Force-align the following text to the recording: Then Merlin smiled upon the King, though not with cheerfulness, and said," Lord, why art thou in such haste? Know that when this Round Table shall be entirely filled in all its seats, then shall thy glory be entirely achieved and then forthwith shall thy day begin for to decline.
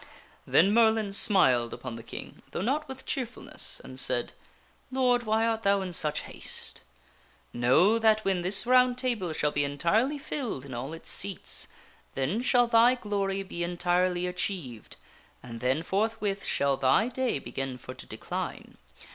Then 0.47 0.73
Merlin 0.73 1.13
smiled 1.13 1.75
upon 1.75 1.95
the 1.95 2.01
King, 2.01 2.41
though 2.49 2.63
not 2.63 2.87
with 2.87 3.05
cheerfulness, 3.05 3.79
and 3.83 3.99
said," 3.99 4.31
Lord, 4.91 5.21
why 5.27 5.45
art 5.45 5.61
thou 5.61 5.81
in 5.83 5.93
such 5.93 6.21
haste? 6.21 6.81
Know 7.53 7.99
that 7.99 8.25
when 8.25 8.41
this 8.41 8.65
Round 8.65 8.97
Table 8.97 9.31
shall 9.31 9.51
be 9.51 9.63
entirely 9.63 10.17
filled 10.17 10.65
in 10.65 10.73
all 10.73 10.93
its 10.93 11.11
seats, 11.11 11.67
then 12.13 12.41
shall 12.41 12.65
thy 12.65 12.95
glory 12.95 13.43
be 13.43 13.63
entirely 13.63 14.25
achieved 14.25 14.95
and 15.43 15.59
then 15.59 15.83
forthwith 15.83 16.43
shall 16.45 16.77
thy 16.77 17.07
day 17.07 17.37
begin 17.37 17.77
for 17.77 17.93
to 17.93 18.07
decline. 18.07 18.79